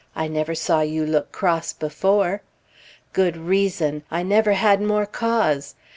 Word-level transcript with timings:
"I 0.15 0.27
never 0.27 0.55
saw 0.55 0.81
you 0.81 1.05
look 1.05 1.31
cross 1.31 1.73
before." 1.73 2.41
Good 3.13 3.37
reason! 3.37 4.01
I 4.09 4.23
never 4.23 4.53
had 4.53 4.81
more 4.81 5.05
cause! 5.05 5.75